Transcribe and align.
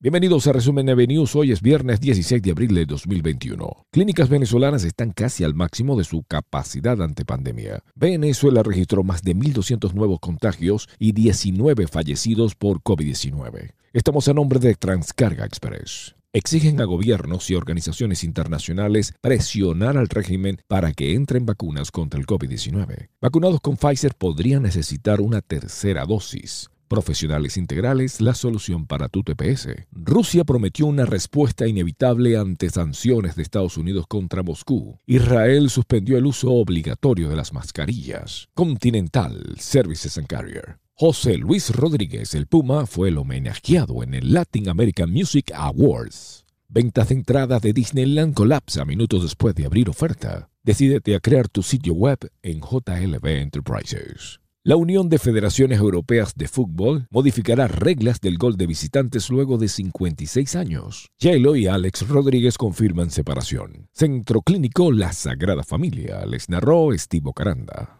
Bienvenidos 0.00 0.46
a 0.46 0.52
Resumen 0.52 0.86
de 0.86 1.06
News. 1.08 1.34
Hoy 1.34 1.50
es 1.50 1.60
viernes 1.60 1.98
16 1.98 2.40
de 2.40 2.52
abril 2.52 2.72
de 2.72 2.86
2021. 2.86 3.84
Clínicas 3.90 4.28
venezolanas 4.28 4.84
están 4.84 5.10
casi 5.10 5.42
al 5.42 5.54
máximo 5.54 5.98
de 5.98 6.04
su 6.04 6.22
capacidad 6.22 7.02
ante 7.02 7.24
pandemia. 7.24 7.82
Venezuela 7.96 8.62
registró 8.62 9.02
más 9.02 9.22
de 9.22 9.34
1.200 9.34 9.94
nuevos 9.94 10.20
contagios 10.20 10.88
y 11.00 11.10
19 11.10 11.88
fallecidos 11.88 12.54
por 12.54 12.80
COVID-19. 12.80 13.72
Estamos 13.92 14.28
a 14.28 14.34
nombre 14.34 14.60
de 14.60 14.76
Transcarga 14.76 15.44
Express. 15.44 16.14
Exigen 16.32 16.80
a 16.80 16.84
gobiernos 16.84 17.50
y 17.50 17.56
organizaciones 17.56 18.22
internacionales 18.22 19.14
presionar 19.20 19.96
al 19.96 20.08
régimen 20.08 20.60
para 20.68 20.92
que 20.92 21.16
entren 21.16 21.44
vacunas 21.44 21.90
contra 21.90 22.20
el 22.20 22.26
COVID-19. 22.26 23.08
Vacunados 23.20 23.60
con 23.60 23.76
Pfizer 23.76 24.14
podrían 24.14 24.62
necesitar 24.62 25.20
una 25.20 25.40
tercera 25.40 26.04
dosis. 26.04 26.70
Profesionales 26.88 27.58
integrales, 27.58 28.20
la 28.22 28.34
solución 28.34 28.86
para 28.86 29.08
tu 29.08 29.22
TPS. 29.22 29.68
Rusia 29.92 30.44
prometió 30.44 30.86
una 30.86 31.04
respuesta 31.04 31.66
inevitable 31.66 32.38
ante 32.38 32.70
sanciones 32.70 33.36
de 33.36 33.42
Estados 33.42 33.76
Unidos 33.76 34.06
contra 34.08 34.42
Moscú. 34.42 34.98
Israel 35.06 35.68
suspendió 35.68 36.16
el 36.16 36.24
uso 36.24 36.50
obligatorio 36.50 37.28
de 37.28 37.36
las 37.36 37.52
mascarillas. 37.52 38.48
Continental 38.54 39.56
Services 39.58 40.16
and 40.16 40.26
Carrier. 40.26 40.78
José 40.94 41.36
Luis 41.36 41.70
Rodríguez, 41.70 42.34
el 42.34 42.46
Puma, 42.46 42.86
fue 42.86 43.10
el 43.10 43.18
homenajeado 43.18 44.02
en 44.02 44.14
el 44.14 44.32
Latin 44.32 44.68
American 44.68 45.12
Music 45.12 45.52
Awards. 45.54 46.44
Ventas 46.68 47.08
de 47.08 47.14
entradas 47.14 47.62
de 47.62 47.72
Disneyland 47.72 48.34
colapsa 48.34 48.84
minutos 48.84 49.22
después 49.22 49.54
de 49.54 49.66
abrir 49.66 49.88
oferta. 49.88 50.50
Decídete 50.62 51.14
a 51.14 51.20
crear 51.20 51.48
tu 51.48 51.62
sitio 51.62 51.94
web 51.94 52.18
en 52.42 52.60
JLB 52.60 53.26
Enterprises. 53.26 54.40
La 54.68 54.76
Unión 54.76 55.08
de 55.08 55.18
Federaciones 55.18 55.78
Europeas 55.78 56.34
de 56.36 56.46
Fútbol 56.46 57.06
modificará 57.10 57.68
reglas 57.68 58.20
del 58.20 58.36
gol 58.36 58.58
de 58.58 58.66
visitantes 58.66 59.30
luego 59.30 59.56
de 59.56 59.66
56 59.66 60.56
años. 60.56 61.10
Yelo 61.18 61.56
y 61.56 61.66
Alex 61.66 62.06
Rodríguez 62.06 62.58
confirman 62.58 63.10
separación. 63.10 63.88
Centro 63.94 64.42
Clínico 64.42 64.92
La 64.92 65.14
Sagrada 65.14 65.62
Familia, 65.62 66.26
les 66.26 66.50
narró 66.50 66.92
Estivo 66.92 67.32
Caranda. 67.32 67.96